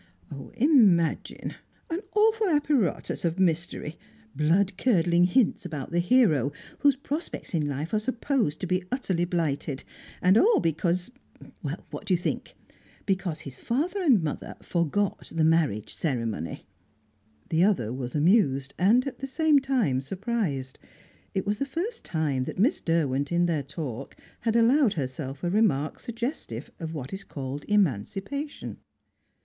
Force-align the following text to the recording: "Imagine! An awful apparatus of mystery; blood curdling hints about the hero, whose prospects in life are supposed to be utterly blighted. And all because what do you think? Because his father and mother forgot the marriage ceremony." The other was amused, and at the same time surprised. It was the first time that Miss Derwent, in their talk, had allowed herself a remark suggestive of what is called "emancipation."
"Imagine! 0.55 1.53
An 1.91 1.99
awful 2.15 2.49
apparatus 2.49 3.23
of 3.23 3.37
mystery; 3.39 3.99
blood 4.35 4.75
curdling 4.75 5.25
hints 5.25 5.63
about 5.63 5.91
the 5.91 5.99
hero, 5.99 6.51
whose 6.79 6.95
prospects 6.95 7.53
in 7.53 7.67
life 7.67 7.93
are 7.93 7.99
supposed 7.99 8.59
to 8.61 8.65
be 8.65 8.83
utterly 8.91 9.25
blighted. 9.25 9.83
And 10.19 10.39
all 10.39 10.59
because 10.59 11.11
what 11.61 12.05
do 12.07 12.15
you 12.15 12.17
think? 12.17 12.55
Because 13.05 13.41
his 13.41 13.59
father 13.59 14.01
and 14.01 14.23
mother 14.23 14.55
forgot 14.63 15.31
the 15.35 15.43
marriage 15.43 15.93
ceremony." 15.93 16.65
The 17.49 17.63
other 17.63 17.93
was 17.93 18.15
amused, 18.15 18.73
and 18.79 19.05
at 19.05 19.19
the 19.19 19.27
same 19.27 19.59
time 19.59 20.01
surprised. 20.01 20.79
It 21.35 21.45
was 21.45 21.59
the 21.59 21.65
first 21.67 22.03
time 22.03 22.45
that 22.45 22.57
Miss 22.57 22.81
Derwent, 22.81 23.31
in 23.31 23.45
their 23.45 23.61
talk, 23.61 24.15
had 24.39 24.55
allowed 24.55 24.93
herself 24.93 25.43
a 25.43 25.51
remark 25.51 25.99
suggestive 25.99 26.71
of 26.79 26.95
what 26.95 27.13
is 27.13 27.23
called 27.23 27.65
"emancipation." 27.67 28.77